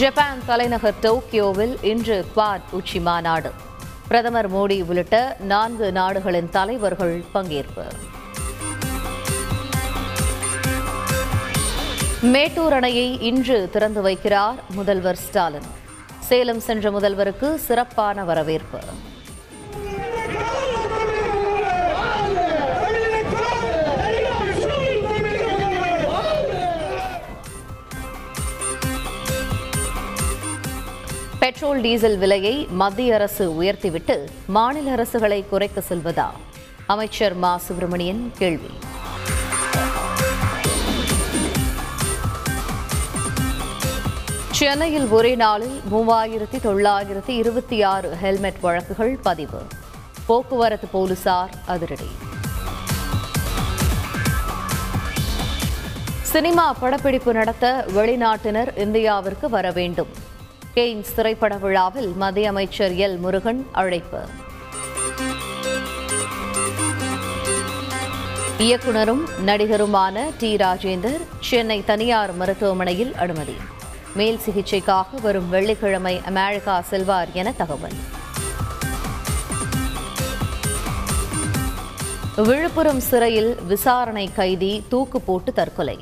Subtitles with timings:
[0.00, 3.50] Japan தலைநகர் டோக்கியோவில் இன்று குவாட் உச்சி மாநாடு.
[4.08, 7.84] பிரதமர் மோடி உள்ளிட்ட நான்கு நாடுகளின் தலைவர்கள் பங்கேற்பு.
[12.20, 15.70] மேட்டூர் அணையை இன்று திறந்து வைக்கிறார் முதல்வர் ஸ்டாலின்.
[16.18, 18.80] சேலம் சென்ற முதல்வருக்கு சிறப்பான வரவேற்பு.
[31.42, 36.26] பெட்ரோல் டீசல் விலையை மத்திய அரசு உயர்த்திவிட்டு மாநில அரசுகளை குறைக்க செல்வதா?
[36.86, 37.56] அமைச்சர் மா.
[37.56, 38.70] சுப்பிரமணியன் கேள்வி.
[44.50, 49.62] சென்னையில் ஒரே நாளில் மூவாயிரத்தி தொள்ளாயிரத்தி இருபத்தி ஆறு ஹெல்மெட் வழக்குகள் பதிவு.
[50.26, 52.10] போக்குவரத்து போலீசார் அதிரடி.
[56.22, 60.30] சினிமா படப்பிடிப்பு நடத்த வெளிநாட்டினர் இந்தியாவிற்கு வர வேண்டும்.
[60.76, 63.18] கெய்ன்ஸ் திரைப்பட விழாவில் மத்திய அமைச்சர் எல்.
[63.18, 64.20] முருகன் அழைப்பு.
[68.58, 70.56] இயக்குனரும் நடிகருமான டி.
[70.56, 73.56] ராஜேந்தர் சென்னை தனியார் மருத்துவமனையில் அனுமதி.
[74.14, 77.98] மேல் சிகிச்சைக்காக வரும் வெள்ளிக்கிழமை அமெரிக்கா செல்வார் என தகவல்.
[82.36, 85.98] விழுப்புரம் சிறையில் விசாரணை கைதி தூக்கு போட்டு தற்கொலை.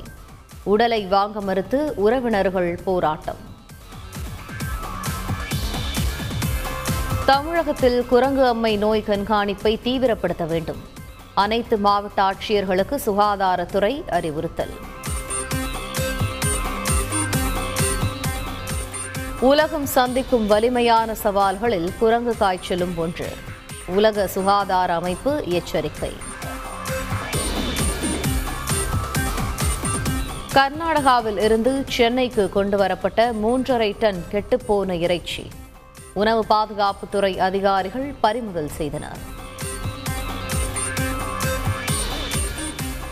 [0.63, 3.49] உடலை வாங்க மறுத்து உறவினர்கள் போராட்டம்.
[7.31, 10.81] தமிழகத்தில் குரங்கு அம்மை நோய் கண்காணிப்பை தீவிரப்படுத்த வேண்டும்.
[11.33, 14.69] அனைத்து மாவட்ட ஆட்சியர்களுக்கு சுகாதாரத்துறை அறிவுறுத்தல்.
[19.39, 23.33] உலகம் சந்திக்கும் வலிமையான சவால்களில் குரங்கு காய்ச்சலும் ஒன்று.
[23.85, 26.13] உலக சுகாதார அமைப்பு எச்சரிக்கை.
[30.53, 35.49] கர்நாடகாவில் இருந்து சென்னைக்கு கொண்டு வரப்பட்ட மூன்றரை டன் கெட்டுப்போன இறைச்சி.
[36.13, 39.17] உணவு பாதுகாப்புத்துறை அதிகாரிகள் பறிமுதல் செய்தனர்.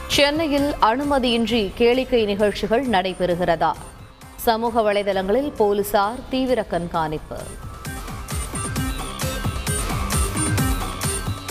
[0.07, 3.71] சென்னையில் அனுமதியின்றி கேளிக்கை நிகழ்ச்சிகள் நடைபெறுகிறதா?
[4.35, 7.37] சமூக வலைதளங்களில் போலீசார் தீவிர கண்காணிப்பு.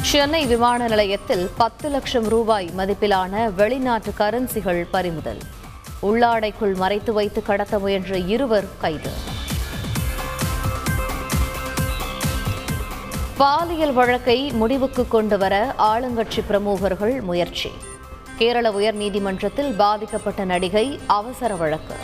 [0.03, 5.41] சென்னை விமான நிலையத்தில் பத்து லட்சம் ரூபாய் மதிப்பிலான வெளிநாட்டு கரன்சிகள் பறிமுதல்.
[6.03, 9.37] உள்ளாடைக்குள் மறைத்து வைத்து கடத்த முயன்ற இருவர் கைது.
[13.38, 17.71] பாலியல் வழக்கை முடிவுக்கு கொண்டு வர ஆளுங்கட்சி பிரமுகர்கள் முயற்சி.
[18.38, 21.94] கேரள உயர்நீதிமன்றத்தில் பாதிக்கப்பட்ட நடிகை அவசர வழக்கு.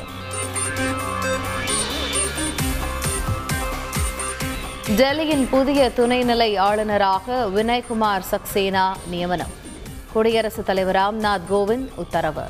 [4.97, 9.51] டெல்லியின் புதிய துணைநிலை ஆளுநராக வினய்குமார் சக்சேனா நியமனம்.
[10.13, 12.43] குடியரசுத் தலைவர் ராம்நாத் கோவிந்த் உத்தரவு.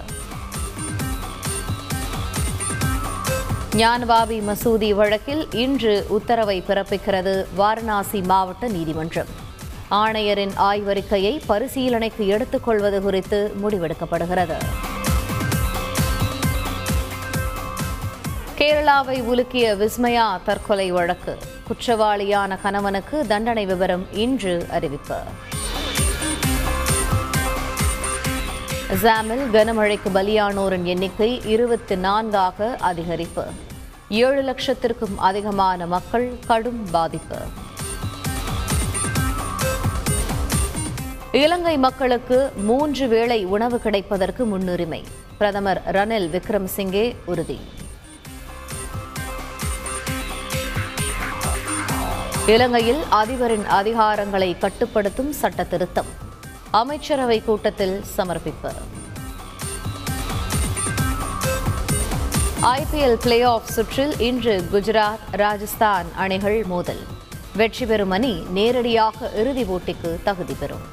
[3.75, 9.27] ஞானபாபி மசூதி வழக்கில் இன்று உத்தரவை பிறப்பிக்கிறது வாரணாசி மாவட்ட நீதிமன்றம்.
[9.91, 14.57] ஆணையரின் ஆய்வறிக்கையை பரிசீலனைக்கு எடுத்துக் கொள்வது குறித்து முடிவெடுக்கப்படுகிறது.
[18.59, 21.39] கேரளாவை உலுக்கிய விஸ்மயா தற்கொலை வழக்கு.
[21.69, 25.17] குற்றவாளியான கணவனுக்கு தண்டனை விவரம் இன்று அறிவிப்பு.
[28.95, 33.45] அசாமில் கனமழைக்கு பலியானோரின் எண்ணிக்கை இருபத்தி நான்காக அதிகரிப்பு.
[34.09, 37.37] ஏழு லட்சத்திற்கும் அதிகமான மக்கள் கடும் பாதிப்பு.
[41.33, 45.05] இலங்கை மக்களுக்கு மூன்று வேளை உணவு கிடைப்பதற்கு முன்னுரிமை.
[45.39, 47.61] பிரதமர் ரணில் விக்ரம்சிங்கே உறுதி.
[52.47, 56.23] இலங்கையில் அதிபரின் அதிகாரங்களை கட்டுப்படுத்தும் சட்ட திருத்தம்.
[56.81, 58.71] அமைச்சரவை கூட்டத்தில் சமர்ப்பிப்பு.
[62.63, 67.03] ஐபிஎல் பிளே ஆஃப் சுற்றில் இன்று குஜராத் ராஜஸ்தான் அணிகள் மோதல்.
[67.57, 70.85] வெற்றி பெறும் அணி நேரடியாக இறுதி போட்டிக்கு தகுதி பெறும்.